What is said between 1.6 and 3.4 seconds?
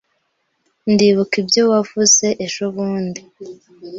wavuze ejobundi.